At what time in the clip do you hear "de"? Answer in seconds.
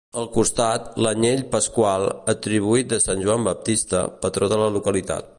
2.93-2.99, 4.55-4.59